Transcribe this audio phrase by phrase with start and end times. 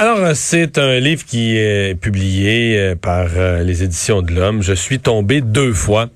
[0.00, 4.62] Alors, euh, c'est un livre qui est publié euh, par euh, les éditions de l'Homme.
[4.62, 6.08] Je suis tombé deux fois.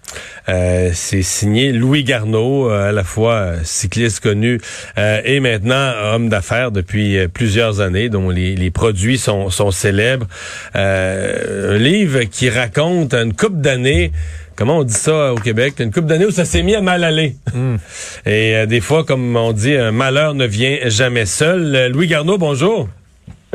[0.46, 4.58] c'est signé Louis Garneau, à la fois cycliste connu
[4.96, 10.26] et maintenant homme d'affaires depuis plusieurs années, dont les, les produits sont, sont célèbres.
[10.74, 14.12] un livre qui raconte une coupe d'années
[14.56, 17.04] comment on dit ça au Québec, une coupe d'années où ça s'est mis à mal
[17.04, 17.36] aller.
[18.26, 21.90] Et des fois, comme on dit, un malheur ne vient jamais seul.
[21.90, 22.88] Louis Garneau, bonjour.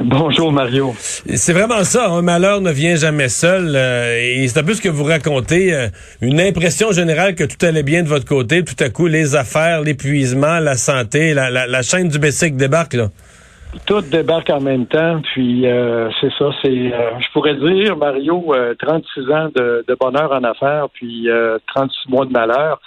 [0.03, 0.93] Bonjour Mario.
[0.97, 3.73] C'est vraiment ça, un malheur ne vient jamais seul.
[3.75, 5.87] Euh, et c'est un peu ce que vous racontez, euh,
[6.21, 9.81] une impression générale que tout allait bien de votre côté, tout à coup les affaires,
[9.81, 13.07] l'épuisement, la santé, la, la, la chaîne du Bessic débarque là.
[13.85, 19.31] Tout débarque en même temps, puis euh, c'est ça, c'est, je pourrais dire, Mario, 36
[19.31, 21.27] ans de, de, bonheur en affaires, puis
[21.67, 22.79] 36 mois de malheur.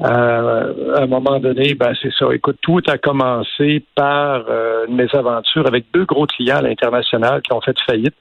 [0.00, 2.26] Euh, à un moment donné, ben c'est ça.
[2.32, 7.52] Écoute, tout a commencé par euh, une mésaventure avec deux gros clients à l'international qui
[7.52, 8.14] ont fait faillite.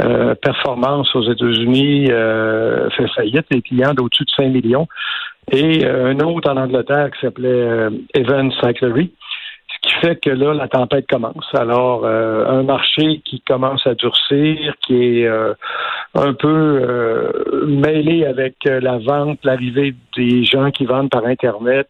[0.00, 4.88] Euh, performance aux États-Unis euh, fait faillite, des clients d'au-dessus de 5 millions.
[5.50, 9.12] Et un autre en Angleterre qui s'appelait Evan Cyclery
[9.82, 11.46] qui fait que là, la tempête commence.
[11.54, 15.54] Alors, euh, un marché qui commence à durcir, qui est euh,
[16.14, 21.88] un peu euh, mêlé avec la vente, l'arrivée des gens qui vendent par Internet.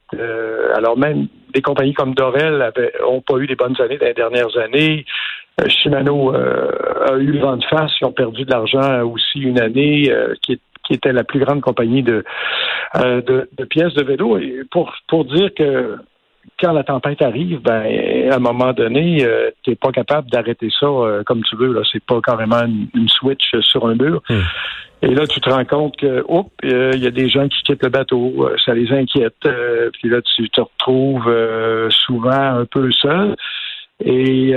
[0.74, 2.72] alors même des compagnies comme Dorel
[3.02, 5.04] n'ont pas eu des bonnes années dans les dernières années.
[5.68, 10.10] Shimano a eu le vent de face, ils ont perdu de l'argent aussi une année,
[10.40, 10.58] qui
[10.90, 12.24] était la plus grande compagnie de,
[12.94, 14.38] de, de, pièces de vélo.
[14.38, 15.98] Et pour, pour dire que
[16.60, 17.84] quand la tempête arrive, ben
[18.30, 21.72] à un moment donné, euh, tu n'es pas capable d'arrêter ça euh, comme tu veux.
[21.72, 24.22] Là, c'est pas carrément une, switch sur un mur.
[24.28, 24.40] Hmm.
[25.02, 27.82] Et là, tu te rends compte que, oups, il y a des gens qui quittent
[27.82, 29.34] le bateau, euh, ça les inquiète.
[29.94, 31.32] puis là, tu te retrouves
[31.90, 33.34] souvent un peu seul.
[34.04, 34.54] Et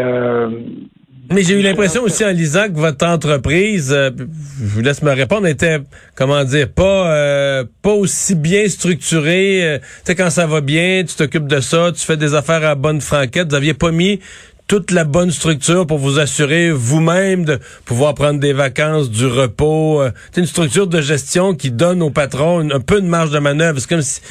[1.31, 4.11] mais j'ai eu l'impression aussi en lisant que votre entreprise, euh,
[4.59, 5.79] je vous laisse me répondre, était,
[6.15, 9.63] comment dire, pas euh, pas aussi bien structurée.
[9.63, 12.63] Euh, tu sais, quand ça va bien, tu t'occupes de ça, tu fais des affaires
[12.63, 13.49] à bonne franquette.
[13.49, 14.19] Vous aviez pas mis
[14.67, 20.01] toute la bonne structure pour vous assurer vous-même de pouvoir prendre des vacances, du repos.
[20.31, 23.79] C'est une structure de gestion qui donne au patron un peu de marge de manœuvre.
[23.79, 24.21] C'est comme si,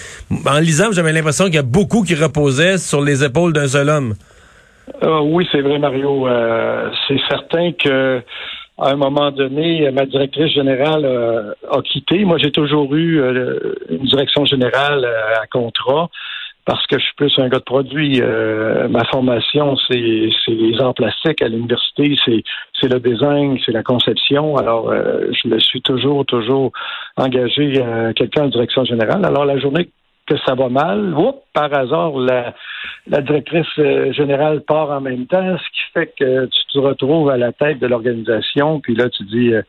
[0.45, 3.89] en lisant, j'avais l'impression qu'il y a beaucoup qui reposaient sur les épaules d'un seul
[3.89, 4.15] homme.
[5.03, 6.29] Euh, oui, c'est vrai, Mario.
[6.29, 8.23] Euh, c'est certain que
[8.77, 12.25] à un moment donné, ma directrice générale euh, a quitté.
[12.25, 13.21] Moi, j'ai toujours eu
[13.89, 16.09] une direction générale à contrat
[16.65, 18.21] parce que je suis plus un gars de produit.
[18.91, 24.57] ma formation, c'est les arts plastiques à l'université, c'est le design, c'est la conception.
[24.57, 26.73] Alors, je me suis toujours, toujours
[27.17, 27.81] engagé
[28.17, 29.25] quelqu'un en direction générale.
[29.25, 29.91] Alors, la journée
[30.27, 31.15] que ça va mal,
[31.53, 32.55] par hasard, la,
[33.07, 37.31] la directrice euh, générale part en même temps, ce qui fait que tu te retrouves
[37.31, 39.63] à la tête de l'organisation, puis là, tu dis, euh,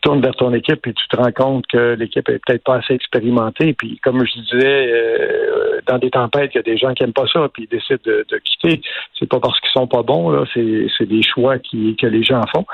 [0.00, 2.94] tournes vers ton équipe et tu te rends compte que l'équipe est peut-être pas assez
[2.94, 3.74] expérimentée.
[3.74, 7.12] Puis, comme je disais, euh, dans des tempêtes, il y a des gens qui aiment
[7.12, 8.80] pas ça, puis ils décident de, de quitter.
[9.18, 12.42] C'est pas parce qu'ils sont pas bons, là, c'est des choix qui, que les gens
[12.54, 12.66] font.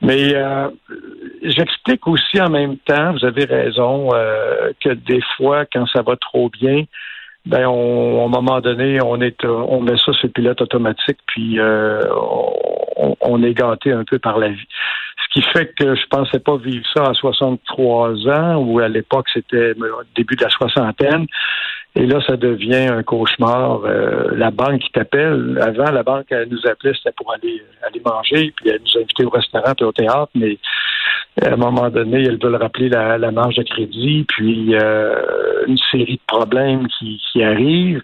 [0.00, 0.34] Mais
[1.42, 4.10] j'explique aussi en même temps, vous avez raison,
[4.80, 6.84] que des fois, quand ça va trop bien,
[7.44, 11.18] ben on, à un moment donné, on est on met ça sur le pilote automatique,
[11.26, 12.00] puis euh,
[13.20, 14.68] on, est gâté un peu par la vie.
[15.32, 19.72] Qui fait que je pensais pas vivre ça à 63 ans, ou à l'époque c'était
[20.14, 21.26] début de la soixantaine.
[21.94, 23.82] Et là, ça devient un cauchemar.
[23.84, 28.00] Euh, la banque qui t'appelle, avant, la banque, elle nous appelait, c'était pour aller, aller
[28.04, 30.58] manger, puis elle nous invitait au restaurant puis au théâtre, mais
[31.42, 35.78] à un moment donné, elle veut rappeler la, la marge de crédit, puis euh, une
[35.90, 38.02] série de problèmes qui, qui arrivent.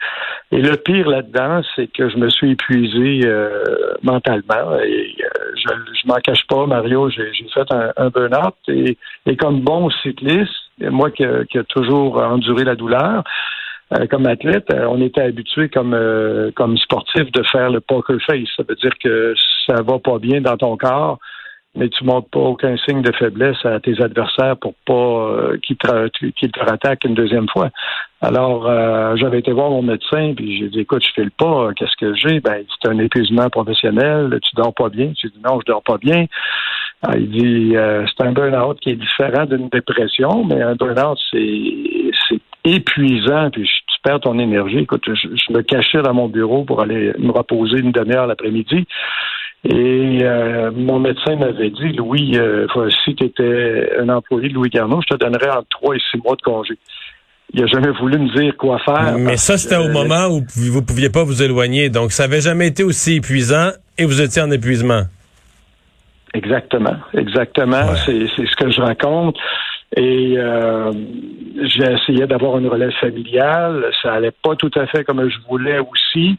[0.50, 4.78] Et le pire là-dedans, c'est que je me suis épuisé euh, mentalement.
[4.82, 5.14] Et
[5.56, 5.68] je,
[6.02, 8.54] je m'en cache pas, Mario, j'ai fait un, un burn-out.
[8.68, 8.96] Et,
[9.26, 13.24] et, comme bon cycliste, moi qui, qui a toujours enduré la douleur,
[13.94, 18.18] euh, comme athlète, euh, on était habitué comme euh, comme sportif de faire le poker
[18.26, 18.48] face.
[18.54, 19.34] Ça veut dire que
[19.66, 21.18] ça va pas bien dans ton corps,
[21.78, 25.76] mais tu montres pas aucun signe de faiblesse à tes adversaires pour pas euh, qu'ils
[25.76, 27.70] te, te rattaquent une deuxième fois.
[28.20, 31.96] Alors, euh, j'avais été voir mon médecin, puis j'ai dit, écoute, je file pas, qu'est-ce
[31.96, 32.40] que j'ai?
[32.40, 35.12] Ben, c'est un épuisement professionnel, tu dors pas bien.
[35.16, 36.26] J'ai dit, non, je dors pas bien.
[37.02, 41.16] Ah, il dit, euh, c'est un burn-out qui est différent d'une dépression, mais un burn-out,
[41.30, 44.78] c'est, épuisant, puis tu perds ton énergie.
[44.78, 48.84] Écoute, je, me cachais dans mon bureau pour aller me reposer une demi-heure l'après-midi.
[49.64, 52.66] Et euh, mon médecin m'avait dit, Louis, euh,
[53.04, 56.18] si tu étais un employé de Louis Garneau, je te donnerais entre trois et six
[56.18, 56.78] mois de congé.
[57.52, 59.16] Il n'a jamais voulu me dire quoi faire.
[59.18, 61.88] Mais ça, c'était au moment où vous ne pouviez pas vous éloigner.
[61.88, 65.02] Donc, ça n'avait jamais été aussi épuisant et vous étiez en épuisement.
[66.34, 67.94] Exactement, exactement.
[68.04, 69.36] C'est ce que je raconte.
[69.96, 70.92] Et euh,
[71.62, 73.86] j'ai essayé d'avoir une relève familiale.
[74.02, 76.38] Ça allait pas tout à fait comme je voulais aussi.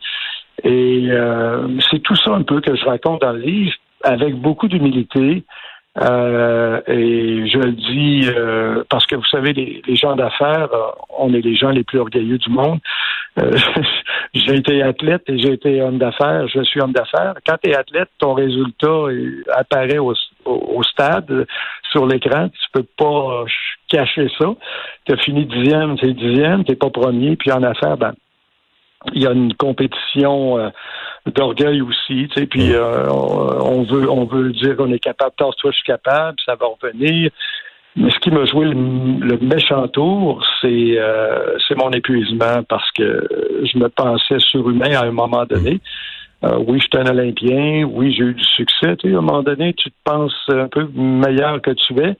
[0.63, 3.73] Et euh, c'est tout ça un peu que je raconte dans le livre,
[4.03, 5.43] avec beaucoup d'humilité.
[5.97, 11.33] Euh, et je le dis euh, parce que vous savez, les, gens d'affaires, euh, on
[11.33, 12.79] est les gens les plus orgueilleux du monde.
[14.33, 16.47] j'ai été athlète et j'ai été homme d'affaires.
[16.47, 17.33] Je suis homme d'affaires.
[17.45, 19.05] Quand tu es athlète, ton résultat
[19.55, 20.13] apparaît au,
[20.83, 21.47] stade,
[21.91, 22.49] sur l'écran.
[22.49, 23.45] Tu peux pas
[23.87, 24.53] cacher ça.
[25.05, 27.35] Tu as fini dixième, c'est dixième, tu pas premier.
[27.35, 28.13] Puis en affaires, ben,
[29.13, 30.69] il y a une compétition euh,
[31.33, 35.51] d'orgueil aussi, tu sais, puis euh, on veut on veut dire qu'on est capable, toi
[35.71, 37.31] je suis capable, ça va revenir.
[37.95, 43.27] Mais ce qui m'a joué le, méchant tour, c'est euh, c'est mon épuisement parce que
[43.63, 45.79] je me pensais surhumain à un moment donné.
[46.67, 48.95] oui, je suis un Olympien, oui, j'ai eu du succès.
[48.97, 52.15] Tu sais, à un moment donné, tu te penses un peu meilleur que tu es.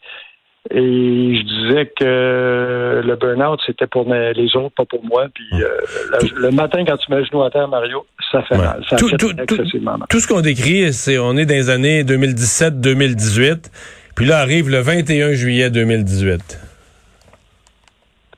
[0.72, 5.26] Et je disais que le burn-out, c'était pour les autres, pas pour moi.
[5.34, 5.68] Puis euh,
[6.36, 8.84] le matin, quand tu mets le genou à terre, Mario, ça fait mal.
[8.88, 10.08] Ça tout, fait tout, excessivement mal.
[10.10, 13.72] Tout ce qu'on décrit, c'est on est dans les années 2017-2018.
[14.16, 16.60] Puis là arrive le 21 juillet 2018.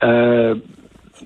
[0.04, 0.56] Euh,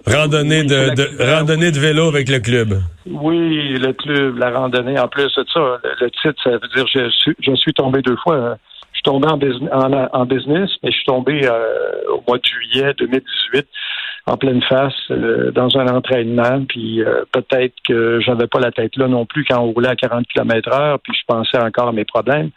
[0.08, 2.82] randonnée, de, randonnée de vélo avec le club.
[3.06, 4.98] Oui, le club, la randonnée.
[4.98, 8.18] En plus de ça, le, titre, ça veut dire je suis, je suis tombé deux
[8.18, 8.58] fois.
[9.06, 13.68] Tombé en, business, en, business, mais je suis tombé euh, au mois de juillet 2018
[14.26, 18.96] en pleine face euh, dans un entraînement, puis euh, peut-être que j'avais pas la tête
[18.98, 21.92] là non plus quand on roulait à 40 km heure, puis je pensais encore à
[21.92, 22.50] mes problèmes.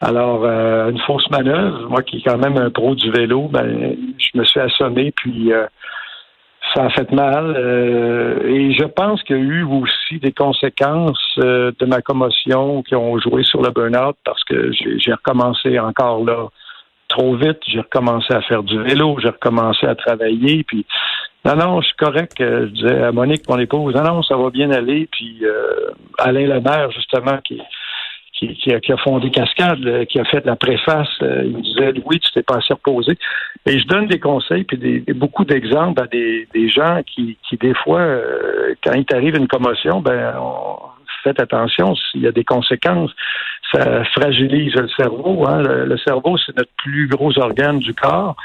[0.00, 4.38] Alors, une fausse manœuvre, moi qui est quand même un pro du vélo, ben, je
[4.38, 5.52] me suis assommé, puis
[6.74, 7.54] ça a fait mal.
[7.56, 12.82] Euh, et je pense qu'il y a eu aussi des conséquences euh, de ma commotion
[12.82, 16.48] qui ont joué sur le burn-out parce que j'ai recommencé encore là
[17.08, 17.60] trop vite.
[17.66, 20.64] J'ai recommencé à faire du vélo, j'ai recommencé à travailler.
[20.64, 20.84] Puis
[21.44, 22.40] non, non, je suis correct.
[22.40, 25.08] Euh, je disais à Monique, mon épouse, non, non, ça va bien aller.
[25.12, 25.42] Puis
[26.18, 27.60] Alain Lemaire, justement, qui
[28.34, 32.30] qui, a, fondé Cascade, qui a fait la préface, euh, il me disait oui, tu
[32.32, 33.16] t'es pas assez reposé.
[33.66, 37.74] Et je donne des conseils puis des, beaucoup d'exemples à des, gens qui, qui des
[37.74, 40.76] fois, euh, quand il t'arrive une commotion, ben on,
[41.22, 43.10] faites attention, s'il y a des conséquences,
[43.72, 45.46] ça fragilise le cerveau.
[45.48, 45.62] Hein.
[45.62, 48.36] Le, cerveau, c'est notre plus gros organe du corps.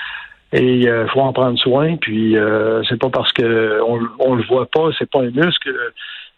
[0.54, 1.98] Et il euh, faut en prendre soin.
[1.98, 2.38] Puis
[2.88, 5.76] c'est pas parce que on, on le voit pas, c'est pas un muscle,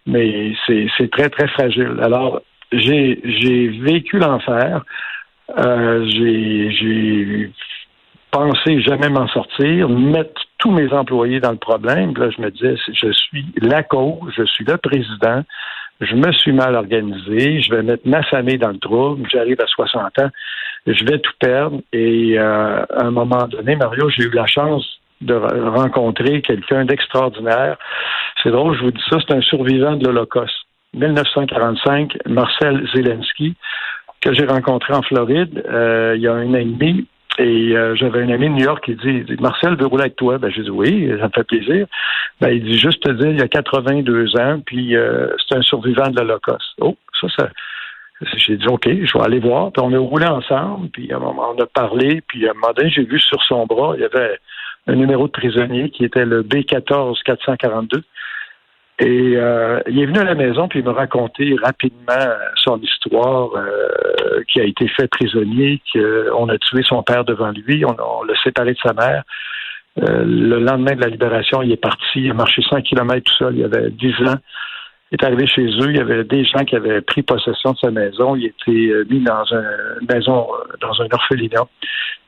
[0.08, 1.98] mais c'est très très fragile.
[2.02, 4.84] Alors j'ai vécu l'enfer.
[5.58, 7.52] Euh, j'ai
[8.32, 12.14] pensé jamais m'en sortir, mettre tous mes employés dans le problème.
[12.16, 15.44] Là, je me disais, je suis la cause, je suis le président,
[16.00, 19.68] je me suis mal organisé, je vais mettre ma famille dans le trouble, j'arrive à
[19.68, 20.30] 60 ans,
[20.88, 21.82] je vais tout perdre.
[21.92, 24.86] Et euh, à un moment donné, Mario, j'ai eu la chance
[25.20, 27.78] de rencontrer quelqu'un d'extraordinaire.
[28.42, 30.56] C'est drôle, je vous dis ça, c'est un survivant de l'Holocauste.
[30.94, 33.56] 1945, Marcel Zelensky,
[34.22, 37.08] que j'ai rencontré en Floride euh, il y a un an et demi.
[37.40, 40.38] Euh, j'avais un ami de New York qui dit, Marcel veut rouler avec toi?
[40.38, 41.88] Ben, j'ai dit oui, ça me fait plaisir.
[42.40, 45.62] Ben, il dit juste te dire, il y a 82 ans, puis euh, c'est un
[45.62, 46.74] survivant de l'Holocauste.
[46.80, 47.50] Oh, ça, ça.
[48.36, 49.72] J'ai dit OK, je vais aller voir.
[49.72, 53.20] Puis on a roulé ensemble, puis on a parlé, puis à un moment j'ai vu
[53.20, 54.38] sur son bras, il y avait
[54.88, 58.04] un numéro de prisonnier qui était le B14 442.
[59.00, 63.50] Et euh, il est venu à la maison puis il m'a raconté rapidement son histoire,
[63.56, 68.34] euh, qui a été fait prisonnier, qu'on a tué son père devant lui, on, l'a
[68.44, 69.24] séparé de sa mère.
[70.02, 73.38] Euh, le lendemain de la libération, il est parti, il a marché 100 km tout
[73.38, 74.36] seul, il avait 10 ans.
[75.12, 77.78] Il est arrivé chez eux, il y avait des gens qui avaient pris possession de
[77.78, 80.48] sa maison, il était mis dans une maison,
[80.80, 81.66] dans un orphelinat,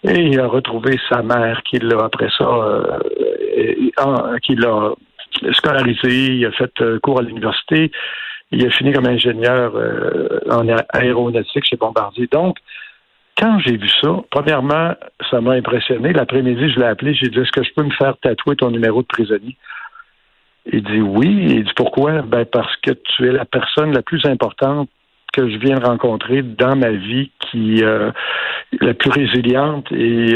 [0.05, 2.45] et il a retrouvé sa mère qui l'a, après ça,
[4.41, 4.91] qui l'a
[5.53, 7.91] scolarisé, il a fait euh, cours à l'université,
[8.51, 12.27] il a fini comme ingénieur euh, en aéronautique chez Bombardier.
[12.31, 12.57] Donc,
[13.37, 14.93] quand j'ai vu ça, premièrement,
[15.31, 16.13] ça m'a impressionné.
[16.13, 19.01] L'après-midi, je l'ai appelé, j'ai dit Est-ce que je peux me faire tatouer ton numéro
[19.01, 19.57] de prisonnier?
[20.71, 21.47] Il dit oui.
[21.49, 22.21] Il dit pourquoi?
[22.21, 24.89] Ben parce que tu es la personne la plus importante
[25.33, 28.11] que je viens de rencontrer dans ma vie, qui euh,
[28.79, 30.35] la plus résiliente et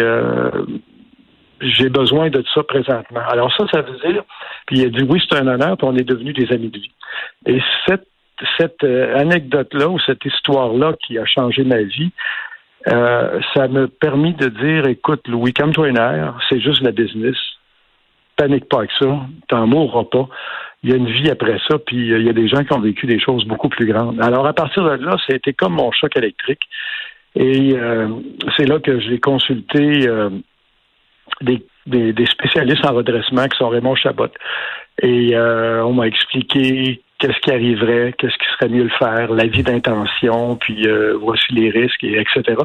[1.61, 3.21] j'ai besoin de ça présentement.
[3.29, 4.23] Alors ça, ça veut dire,
[4.65, 6.79] puis il a dit oui, c'est un honneur, puis on est devenus des amis de
[6.79, 6.91] vie.
[7.45, 8.07] Et cette,
[8.57, 12.11] cette euh, anecdote-là ou cette histoire-là qui a changé ma vie,
[12.87, 15.73] euh, ça m'a permis de dire, écoute, Louis, comme
[16.49, 17.35] c'est juste la business.
[18.37, 20.29] Panique pas avec ça, t'en mourras pas.
[20.83, 22.71] Il y a une vie après ça, puis euh, il y a des gens qui
[22.73, 24.21] ont vécu des choses beaucoup plus grandes.
[24.21, 26.61] Alors à partir de là, ça a été comme mon choc électrique.
[27.35, 28.07] Et euh,
[28.55, 30.07] c'est là que j'ai consulté
[31.41, 34.29] des, des, spécialistes en redressement qui sont Raymond Chabot.
[35.01, 40.56] Et on m'a expliqué qu'est-ce qui arriverait, qu'est-ce qui serait mieux le faire, l'avis d'intention,
[40.58, 42.62] puis euh, voici les risques, et etc.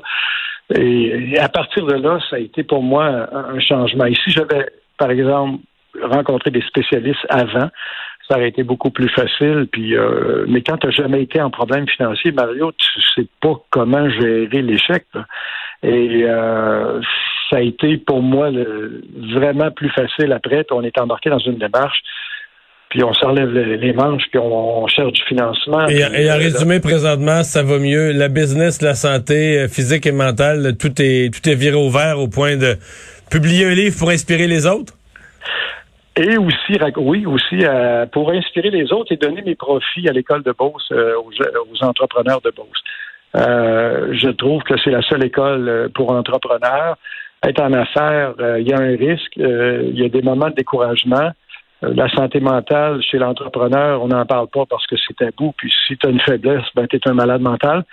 [0.74, 4.06] Et, à partir de là, ça a été pour moi un, changement.
[4.06, 4.66] Ici, j'avais,
[4.98, 5.62] par exemple,
[6.02, 7.68] rencontré des spécialistes avant,
[8.28, 9.66] ça aurait été beaucoup plus facile.
[9.70, 13.54] Puis, euh, mais quand tu n'as jamais été en problème financier, Mario, tu sais pas
[13.70, 15.04] comment gérer l'échec.
[15.82, 17.00] Et euh,
[17.52, 20.64] ça a été pour moi vraiment plus facile après.
[20.70, 22.02] On est embarqué dans une démarche
[22.92, 25.88] puis on s'enlève les, manches, puis on, cherche du financement.
[25.88, 28.12] Et, et en euh, résumé, présentement, ça va mieux.
[28.12, 32.18] La business, la santé euh, physique et mentale, tout est tout est viré au vert
[32.18, 32.76] au point de
[33.30, 34.92] publier un livre pour inspirer les autres?
[36.16, 40.42] Et aussi, oui, aussi euh, pour inspirer les autres et donner mes profits à l'école
[40.42, 42.82] de Beauce aux, entrepreneurs de Beauce.
[43.34, 46.98] je trouve que c'est la seule école pour entrepreneurs.
[47.44, 51.32] Être en affaires, il y a un risque, il y a des moments de découragement.
[51.84, 55.52] Euh, la santé mentale chez l'entrepreneur, on n'en parle pas parce que c'est tabou.
[55.56, 57.84] Puis si tu as une faiblesse, ben tu es un malade mental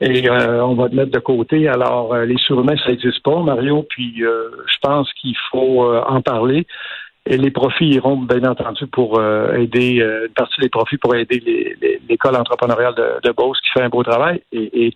[0.00, 1.68] et euh, on va te mettre de côté.
[1.68, 3.86] Alors euh, les surhumains, ça n'existe pas, Mario.
[3.88, 6.66] Puis je pense qu'il faut en parler.
[7.26, 11.76] Et les profits iront, bien entendu, pour aider une partie des profits pour aider
[12.08, 14.42] l'école entrepreneuriale de, de Beauce qui fait un beau travail.
[14.52, 14.94] Et, et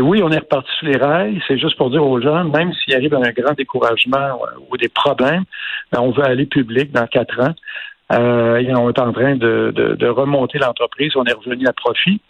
[0.00, 1.40] oui, on est reparti sur les rails.
[1.46, 5.44] C'est juste pour dire aux gens, même s'il arrive un grand découragement ou des problèmes,
[5.92, 7.54] ben, on veut aller public dans quatre ans.
[8.12, 11.12] Euh, on est en train de, remonter l'entreprise.
[11.16, 12.20] On est revenu à profit.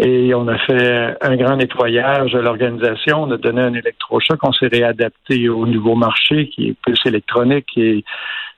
[0.00, 3.22] Et on a fait un grand nettoyage de l'organisation.
[3.22, 4.38] On a donné un électrochoc.
[4.42, 7.68] On s'est réadapté au nouveau marché qui est plus électronique.
[7.76, 8.04] Et,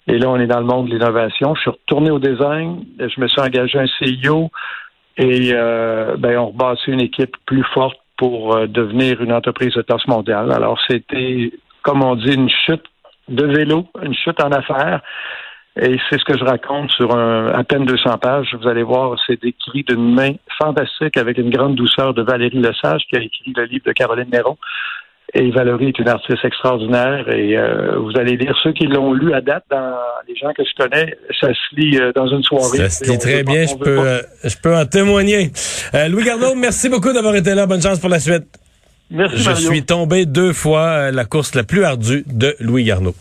[0.06, 1.54] là, on est dans le monde de l'innovation.
[1.56, 2.86] Je suis retourné au design.
[2.98, 4.50] Je me suis engagé un CIO.
[5.18, 9.82] Et euh, ben, on rebâtit une équipe plus forte pour euh, devenir une entreprise de
[9.82, 10.52] classe mondiale.
[10.52, 12.84] Alors, c'était, comme on dit, une chute
[13.28, 15.00] de vélo, une chute en affaires.
[15.78, 18.54] Et c'est ce que je raconte sur un, à peine 200 pages.
[18.58, 23.02] Vous allez voir, c'est décrit d'une main fantastique avec une grande douceur de Valérie Lesage
[23.10, 24.56] qui a écrit le livre de Caroline Néron.
[25.34, 29.34] Et Valérie est une artiste extraordinaire et euh, vous allez lire ceux qui l'ont lu
[29.34, 29.96] à date dans
[30.28, 32.78] les gens que je connais, ça se lit euh, dans une soirée.
[32.78, 35.50] Ça se lit très bien, je peux, euh, je peux en témoigner.
[36.08, 37.66] Louis Gardot, merci beaucoup d'avoir été là.
[37.66, 38.44] Bonne chance pour la suite.
[39.10, 43.14] Merci Je suis tombé deux fois la course la plus ardue de Louis Garneau.